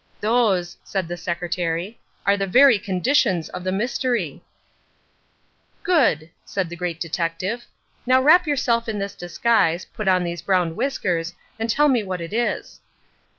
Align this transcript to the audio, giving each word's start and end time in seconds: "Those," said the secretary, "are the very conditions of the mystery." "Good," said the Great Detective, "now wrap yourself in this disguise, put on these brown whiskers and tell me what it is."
"Those," 0.19 0.77
said 0.83 1.07
the 1.07 1.15
secretary, 1.15 1.99
"are 2.25 2.35
the 2.35 2.47
very 2.47 2.79
conditions 2.79 3.49
of 3.49 3.63
the 3.63 3.71
mystery." 3.71 4.41
"Good," 5.83 6.31
said 6.43 6.69
the 6.69 6.75
Great 6.75 6.99
Detective, 6.99 7.67
"now 8.07 8.19
wrap 8.19 8.47
yourself 8.47 8.89
in 8.89 8.97
this 8.97 9.13
disguise, 9.13 9.85
put 9.85 10.07
on 10.07 10.23
these 10.23 10.41
brown 10.41 10.75
whiskers 10.75 11.35
and 11.59 11.69
tell 11.69 11.87
me 11.87 12.01
what 12.01 12.19
it 12.19 12.33
is." 12.33 12.79